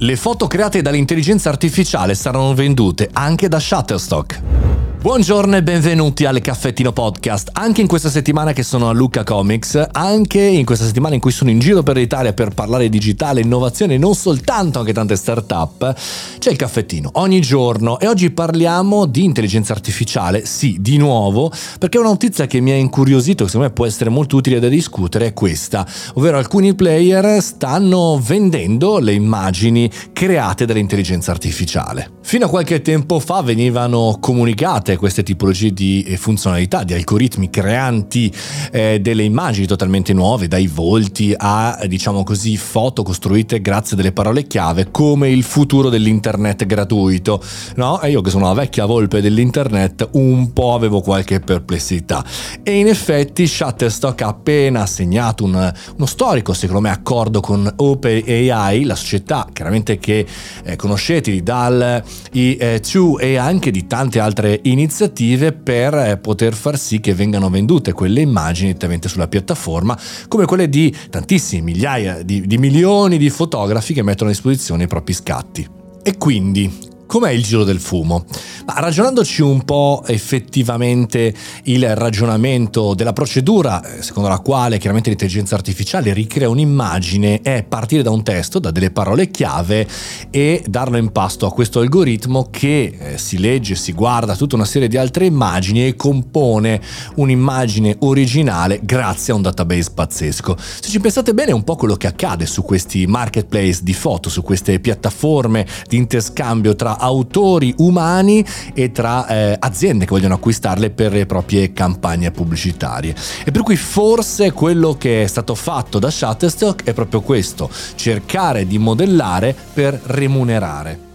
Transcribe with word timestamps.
Le 0.00 0.14
foto 0.14 0.46
create 0.46 0.80
dall'intelligenza 0.80 1.48
artificiale 1.48 2.14
saranno 2.14 2.54
vendute 2.54 3.10
anche 3.12 3.48
da 3.48 3.58
Shutterstock. 3.58 4.67
Buongiorno 5.00 5.54
e 5.54 5.62
benvenuti 5.62 6.24
alle 6.24 6.40
Caffettino 6.40 6.92
Podcast. 6.92 7.50
Anche 7.52 7.80
in 7.80 7.86
questa 7.86 8.10
settimana 8.10 8.52
che 8.52 8.64
sono 8.64 8.88
a 8.88 8.92
Lucca 8.92 9.22
Comics, 9.22 9.90
anche 9.92 10.40
in 10.40 10.64
questa 10.64 10.84
settimana 10.84 11.14
in 11.14 11.20
cui 11.20 11.30
sono 11.30 11.50
in 11.50 11.60
giro 11.60 11.84
per 11.84 11.94
l'Italia 11.94 12.32
per 12.32 12.48
parlare 12.48 12.88
digitale, 12.88 13.40
innovazione 13.40 13.94
e 13.94 13.98
non 13.98 14.16
soltanto 14.16 14.80
anche 14.80 14.92
tante 14.92 15.14
start-up, 15.14 15.94
c'è 16.40 16.50
il 16.50 16.56
caffettino 16.56 17.10
ogni 17.14 17.40
giorno 17.40 18.00
e 18.00 18.08
oggi 18.08 18.32
parliamo 18.32 19.06
di 19.06 19.22
intelligenza 19.22 19.72
artificiale, 19.72 20.44
sì, 20.44 20.78
di 20.80 20.96
nuovo, 20.96 21.52
perché 21.78 21.98
una 21.98 22.08
notizia 22.08 22.48
che 22.48 22.58
mi 22.58 22.72
ha 22.72 22.76
incuriosito, 22.76 23.44
che 23.44 23.50
secondo 23.50 23.68
me 23.68 23.72
può 23.72 23.86
essere 23.86 24.10
molto 24.10 24.34
utile 24.34 24.58
da 24.58 24.68
discutere, 24.68 25.26
è 25.26 25.32
questa, 25.32 25.86
ovvero 26.14 26.38
alcuni 26.38 26.74
player 26.74 27.40
stanno 27.40 28.20
vendendo 28.20 28.98
le 28.98 29.12
immagini 29.12 29.88
create 30.12 30.66
dall'intelligenza 30.66 31.30
artificiale. 31.30 32.16
Fino 32.20 32.46
a 32.46 32.48
qualche 32.48 32.82
tempo 32.82 33.20
fa 33.20 33.40
venivano 33.40 34.18
comunicate 34.20 34.96
queste 34.98 35.22
tipologie 35.22 35.72
di 35.72 36.02
eh, 36.02 36.16
funzionalità, 36.16 36.84
di 36.84 36.92
algoritmi 36.92 37.50
creanti 37.50 38.32
eh, 38.70 39.00
delle 39.00 39.22
immagini 39.22 39.66
totalmente 39.66 40.12
nuove, 40.12 40.48
dai 40.48 40.66
volti 40.66 41.34
a 41.36 41.78
diciamo 41.86 42.24
così 42.24 42.56
foto 42.56 43.02
costruite 43.02 43.60
grazie 43.60 43.94
a 43.94 43.96
delle 43.96 44.12
parole 44.12 44.46
chiave 44.46 44.90
come 44.90 45.30
il 45.30 45.42
futuro 45.42 45.88
dell'internet 45.88 46.66
gratuito. 46.66 47.42
No? 47.76 48.00
E 48.00 48.10
io 48.10 48.20
che 48.20 48.30
sono 48.30 48.46
la 48.46 48.54
vecchia 48.54 48.86
volpe 48.86 49.20
dell'internet 49.20 50.08
un 50.12 50.52
po' 50.52 50.74
avevo 50.74 51.00
qualche 51.00 51.40
perplessità. 51.40 52.24
E 52.62 52.78
in 52.78 52.88
effetti 52.88 53.46
Shutterstock 53.46 54.22
ha 54.22 54.28
appena 54.28 54.82
assegnato 54.82 55.44
un, 55.44 55.54
uno 55.96 56.06
storico, 56.06 56.52
secondo 56.52 56.80
me, 56.80 56.90
accordo 56.90 57.40
con 57.40 57.70
OpenAI, 57.74 58.84
la 58.84 58.94
società 58.94 59.46
chiaramente 59.52 59.98
che 59.98 60.26
eh, 60.64 60.76
conoscete 60.76 61.42
dal 61.42 62.02
i2 62.32 63.18
e 63.18 63.36
anche 63.36 63.70
di 63.70 63.86
tante 63.86 64.18
altre 64.18 64.60
iniziative 64.62 64.77
iniziative 64.78 65.52
per 65.52 65.94
eh, 65.94 66.16
poter 66.16 66.54
far 66.54 66.78
sì 66.78 67.00
che 67.00 67.14
vengano 67.14 67.50
vendute 67.50 67.92
quelle 67.92 68.20
immagini 68.20 68.68
direttamente 68.68 69.08
sulla 69.08 69.28
piattaforma, 69.28 69.98
come 70.28 70.44
quelle 70.44 70.68
di 70.68 70.94
tantissimi 71.10 71.62
migliaia 71.62 72.22
di, 72.22 72.46
di 72.46 72.58
milioni 72.58 73.18
di 73.18 73.30
fotografi 73.30 73.92
che 73.92 74.02
mettono 74.02 74.30
a 74.30 74.32
disposizione 74.32 74.84
i 74.84 74.88
propri 74.88 75.12
scatti. 75.12 75.66
E 76.02 76.16
quindi 76.16 76.96
Com'è 77.08 77.30
il 77.30 77.42
giro 77.42 77.64
del 77.64 77.80
fumo? 77.80 78.26
Ma 78.66 78.80
ragionandoci 78.80 79.40
un 79.40 79.64
po' 79.64 80.02
effettivamente 80.06 81.32
il 81.62 81.96
ragionamento 81.96 82.92
della 82.92 83.14
procedura, 83.14 83.82
eh, 83.82 84.02
secondo 84.02 84.28
la 84.28 84.40
quale 84.40 84.76
chiaramente 84.76 85.08
l'intelligenza 85.08 85.54
artificiale 85.54 86.12
ricrea 86.12 86.50
un'immagine, 86.50 87.40
è 87.40 87.64
partire 87.66 88.02
da 88.02 88.10
un 88.10 88.22
testo, 88.22 88.58
da 88.58 88.70
delle 88.70 88.90
parole 88.90 89.30
chiave 89.30 89.88
e 90.28 90.62
darlo 90.68 90.98
in 90.98 91.10
pasto 91.10 91.46
a 91.46 91.50
questo 91.50 91.80
algoritmo 91.80 92.48
che 92.50 92.98
eh, 92.98 93.16
si 93.16 93.38
legge, 93.38 93.74
si 93.74 93.92
guarda 93.92 94.36
tutta 94.36 94.56
una 94.56 94.66
serie 94.66 94.88
di 94.88 94.98
altre 94.98 95.24
immagini 95.24 95.86
e 95.86 95.96
compone 95.96 96.78
un'immagine 97.14 97.96
originale 98.00 98.80
grazie 98.82 99.32
a 99.32 99.36
un 99.36 99.40
database 99.40 99.92
pazzesco. 99.94 100.56
Se 100.58 100.90
ci 100.90 101.00
pensate 101.00 101.32
bene 101.32 101.52
è 101.52 101.54
un 101.54 101.64
po' 101.64 101.76
quello 101.76 101.96
che 101.96 102.06
accade 102.06 102.44
su 102.44 102.62
questi 102.62 103.06
marketplace 103.06 103.80
di 103.82 103.94
foto, 103.94 104.28
su 104.28 104.42
queste 104.42 104.78
piattaforme 104.78 105.66
di 105.88 105.96
interscambio 105.96 106.76
tra 106.76 106.96
autori 106.98 107.74
umani 107.78 108.44
e 108.74 108.92
tra 108.92 109.26
eh, 109.26 109.56
aziende 109.58 110.04
che 110.04 110.10
vogliono 110.10 110.34
acquistarle 110.34 110.90
per 110.90 111.12
le 111.12 111.26
proprie 111.26 111.72
campagne 111.72 112.30
pubblicitarie. 112.30 113.14
E 113.44 113.50
per 113.50 113.62
cui 113.62 113.76
forse 113.76 114.52
quello 114.52 114.94
che 114.94 115.22
è 115.22 115.26
stato 115.26 115.54
fatto 115.54 115.98
da 115.98 116.10
Shutterstock 116.10 116.84
è 116.84 116.92
proprio 116.92 117.20
questo, 117.20 117.70
cercare 117.94 118.66
di 118.66 118.78
modellare 118.78 119.54
per 119.72 120.00
remunerare. 120.04 121.07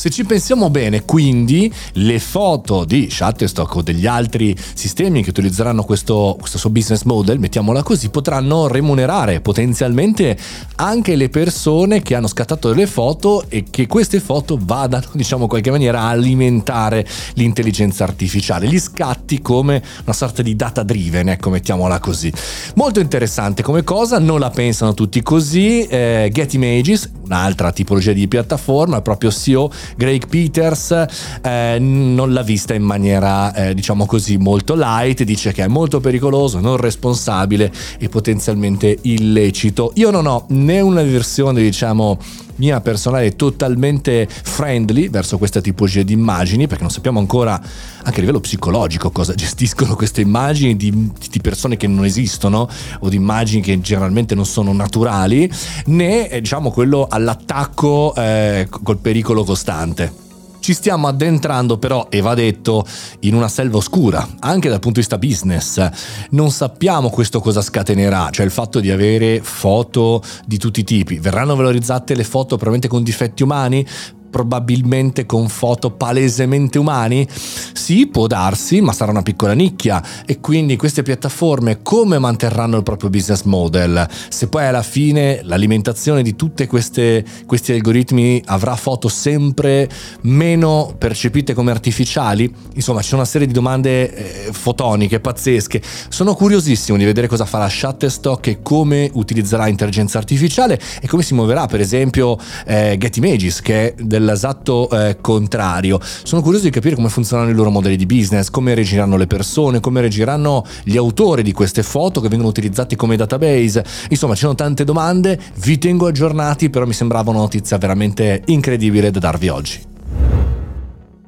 Se 0.00 0.08
ci 0.08 0.24
pensiamo 0.24 0.70
bene, 0.70 1.04
quindi, 1.04 1.70
le 1.92 2.18
foto 2.20 2.86
di 2.86 3.10
Shutterstock 3.10 3.74
o 3.74 3.82
degli 3.82 4.06
altri 4.06 4.56
sistemi 4.72 5.22
che 5.22 5.28
utilizzeranno 5.28 5.84
questo, 5.84 6.38
questo 6.38 6.56
suo 6.56 6.70
business 6.70 7.02
model, 7.02 7.38
mettiamola 7.38 7.82
così, 7.82 8.08
potranno 8.08 8.66
remunerare 8.66 9.42
potenzialmente 9.42 10.38
anche 10.76 11.16
le 11.16 11.28
persone 11.28 12.00
che 12.00 12.14
hanno 12.14 12.28
scattato 12.28 12.70
delle 12.70 12.86
foto 12.86 13.44
e 13.50 13.64
che 13.68 13.86
queste 13.86 14.20
foto 14.20 14.58
vadano, 14.58 15.04
diciamo 15.12 15.42
in 15.42 15.48
qualche 15.50 15.70
maniera, 15.70 16.00
a 16.00 16.08
alimentare 16.08 17.06
l'intelligenza 17.34 18.04
artificiale. 18.04 18.68
Gli 18.68 18.80
scatti 18.80 19.42
come 19.42 19.82
una 20.04 20.14
sorta 20.14 20.40
di 20.40 20.56
data 20.56 20.82
driven, 20.82 21.28
ecco, 21.28 21.50
mettiamola 21.50 21.98
così. 21.98 22.32
Molto 22.76 23.00
interessante 23.00 23.62
come 23.62 23.84
cosa, 23.84 24.18
non 24.18 24.40
la 24.40 24.48
pensano 24.48 24.94
tutti 24.94 25.22
così. 25.22 25.82
Eh, 25.82 26.30
Get 26.32 26.54
Images, 26.54 27.10
un'altra 27.30 27.70
tipologia 27.70 28.12
di 28.12 28.26
piattaforma, 28.26 28.96
il 28.96 29.02
proprio 29.02 29.30
CEO 29.30 29.70
Greg 29.96 30.26
Peters 30.26 31.06
eh, 31.42 31.76
non 31.78 32.32
l'ha 32.32 32.42
vista 32.42 32.74
in 32.74 32.82
maniera, 32.82 33.54
eh, 33.54 33.74
diciamo 33.74 34.04
così, 34.04 34.36
molto 34.36 34.74
light, 34.74 35.22
dice 35.22 35.52
che 35.52 35.62
è 35.62 35.68
molto 35.68 36.00
pericoloso, 36.00 36.58
non 36.58 36.76
responsabile 36.76 37.72
e 37.98 38.08
potenzialmente 38.08 38.98
illecito. 39.02 39.92
Io 39.94 40.10
non 40.10 40.26
ho 40.26 40.46
né 40.48 40.80
una 40.80 41.02
versione, 41.02 41.62
diciamo, 41.62 42.18
mia 42.60 42.80
personale 42.82 43.34
totalmente 43.36 44.28
friendly 44.28 45.08
verso 45.08 45.38
questa 45.38 45.62
tipologia 45.62 46.02
di 46.02 46.12
immagini 46.12 46.66
perché 46.66 46.82
non 46.82 46.92
sappiamo 46.92 47.18
ancora 47.18 47.54
anche 47.54 48.18
a 48.18 48.20
livello 48.20 48.40
psicologico 48.40 49.10
cosa 49.10 49.34
gestiscono 49.34 49.96
queste 49.96 50.20
immagini 50.20 50.76
di, 50.76 51.10
di 51.30 51.40
persone 51.40 51.78
che 51.78 51.86
non 51.86 52.04
esistono 52.04 52.68
o 53.00 53.08
di 53.08 53.16
immagini 53.16 53.62
che 53.62 53.80
generalmente 53.80 54.34
non 54.34 54.44
sono 54.44 54.74
naturali 54.74 55.50
né 55.86 56.28
diciamo 56.40 56.70
quello 56.70 57.06
all'attacco 57.08 58.14
eh, 58.14 58.68
col 58.68 58.98
pericolo 58.98 59.42
costante. 59.42 60.29
Ci 60.70 60.76
stiamo 60.76 61.08
addentrando 61.08 61.78
però, 61.78 62.06
e 62.10 62.20
va 62.20 62.32
detto, 62.34 62.86
in 63.22 63.34
una 63.34 63.48
selva 63.48 63.78
oscura, 63.78 64.24
anche 64.38 64.68
dal 64.68 64.78
punto 64.78 65.00
di 65.00 65.06
vista 65.06 65.18
business. 65.18 65.90
Non 66.30 66.52
sappiamo 66.52 67.10
questo 67.10 67.40
cosa 67.40 67.60
scatenerà, 67.60 68.28
cioè 68.30 68.46
il 68.46 68.52
fatto 68.52 68.78
di 68.78 68.88
avere 68.92 69.40
foto 69.42 70.22
di 70.46 70.58
tutti 70.58 70.78
i 70.78 70.84
tipi. 70.84 71.18
Verranno 71.18 71.56
valorizzate 71.56 72.14
le 72.14 72.22
foto 72.22 72.50
probabilmente 72.50 72.86
con 72.86 73.02
difetti 73.02 73.42
umani? 73.42 73.84
Probabilmente 74.30 75.26
con 75.26 75.48
foto 75.48 75.90
palesemente 75.90 76.78
umani? 76.78 77.26
Sì, 77.72 78.06
può 78.06 78.26
darsi, 78.26 78.80
ma 78.80 78.92
sarà 78.92 79.10
una 79.10 79.22
piccola 79.22 79.52
nicchia 79.52 80.02
e 80.24 80.40
quindi 80.40 80.76
queste 80.76 81.02
piattaforme 81.02 81.80
come 81.82 82.18
manterranno 82.18 82.76
il 82.76 82.82
proprio 82.82 83.10
business 83.10 83.42
model? 83.42 84.08
Se 84.28 84.48
poi 84.48 84.66
alla 84.66 84.82
fine 84.82 85.40
l'alimentazione 85.42 86.22
di 86.22 86.36
tutti 86.36 86.66
questi 86.66 87.24
algoritmi 87.72 88.42
avrà 88.46 88.76
foto 88.76 89.08
sempre 89.08 89.88
meno 90.22 90.94
percepite 90.96 91.54
come 91.54 91.70
artificiali? 91.70 92.52
Insomma, 92.74 93.00
c'è 93.00 93.14
una 93.14 93.24
serie 93.24 93.46
di 93.46 93.52
domande 93.52 94.46
eh, 94.46 94.52
fotoniche 94.52 95.20
pazzesche. 95.20 95.82
Sono 96.08 96.34
curiosissimo 96.34 96.96
di 96.96 97.04
vedere 97.04 97.26
cosa 97.26 97.44
farà 97.44 97.68
Shutterstock 97.68 98.46
e 98.46 98.58
come 98.62 99.10
utilizzerà 99.14 99.68
intelligenza 99.68 100.18
artificiale 100.18 100.78
e 101.00 101.08
come 101.08 101.22
si 101.22 101.34
muoverà, 101.34 101.66
per 101.66 101.80
esempio, 101.80 102.38
eh, 102.66 102.96
Get 102.98 103.16
Images, 103.16 103.60
che 103.60 103.94
è 103.94 104.02
del 104.02 104.19
dell'esatto 104.20 104.88
eh, 104.90 105.16
contrario. 105.20 105.98
Sono 106.00 106.42
curioso 106.42 106.64
di 106.64 106.70
capire 106.70 106.94
come 106.94 107.08
funzionano 107.08 107.50
i 107.50 107.54
loro 107.54 107.70
modelli 107.70 107.96
di 107.96 108.06
business, 108.06 108.50
come 108.50 108.74
reagiranno 108.74 109.16
le 109.16 109.26
persone, 109.26 109.80
come 109.80 110.00
reagiranno 110.00 110.64
gli 110.84 110.96
autori 110.96 111.42
di 111.42 111.52
queste 111.52 111.82
foto 111.82 112.20
che 112.20 112.28
vengono 112.28 112.48
utilizzati 112.48 112.96
come 112.96 113.16
database. 113.16 113.84
Insomma, 114.10 114.34
ci 114.34 114.40
sono 114.40 114.54
tante 114.54 114.84
domande, 114.84 115.38
vi 115.56 115.78
tengo 115.78 116.06
aggiornati, 116.06 116.70
però 116.70 116.86
mi 116.86 116.92
sembrava 116.92 117.30
una 117.30 117.40
notizia 117.40 117.78
veramente 117.78 118.42
incredibile 118.46 119.10
da 119.10 119.18
darvi 119.18 119.48
oggi. 119.48 119.89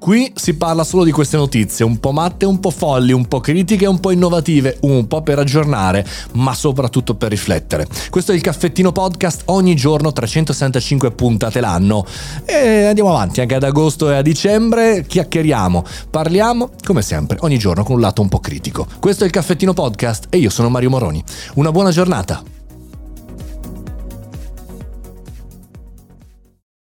Qui 0.02 0.32
si 0.34 0.54
parla 0.54 0.82
solo 0.82 1.04
di 1.04 1.12
queste 1.12 1.36
notizie, 1.36 1.84
un 1.84 2.00
po' 2.00 2.10
matte, 2.10 2.44
un 2.44 2.58
po' 2.58 2.70
folli, 2.70 3.12
un 3.12 3.28
po' 3.28 3.38
critiche, 3.38 3.86
un 3.86 4.00
po' 4.00 4.10
innovative, 4.10 4.78
un 4.80 5.06
po' 5.06 5.22
per 5.22 5.38
aggiornare, 5.38 6.04
ma 6.32 6.54
soprattutto 6.54 7.14
per 7.14 7.30
riflettere. 7.30 7.86
Questo 8.10 8.32
è 8.32 8.34
il 8.34 8.40
caffettino 8.40 8.90
podcast, 8.90 9.42
ogni 9.44 9.76
giorno 9.76 10.10
365 10.10 11.12
puntate 11.12 11.60
l'anno. 11.60 12.04
E 12.44 12.86
andiamo 12.86 13.10
avanti, 13.10 13.42
anche 13.42 13.54
ad 13.54 13.62
agosto 13.62 14.10
e 14.10 14.16
a 14.16 14.22
dicembre 14.22 15.04
chiacchieriamo, 15.06 15.84
parliamo, 16.10 16.70
come 16.84 17.02
sempre, 17.02 17.36
ogni 17.42 17.58
giorno 17.58 17.84
con 17.84 17.94
un 17.94 18.00
lato 18.00 18.22
un 18.22 18.28
po' 18.28 18.40
critico. 18.40 18.88
Questo 18.98 19.22
è 19.22 19.26
il 19.26 19.32
caffettino 19.32 19.72
podcast 19.72 20.26
e 20.30 20.38
io 20.38 20.50
sono 20.50 20.68
Mario 20.68 20.90
Moroni. 20.90 21.22
Una 21.54 21.70
buona 21.70 21.92
giornata. 21.92 22.51